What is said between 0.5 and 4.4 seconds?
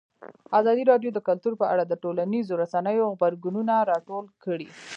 ازادي راډیو د کلتور په اړه د ټولنیزو رسنیو غبرګونونه راټول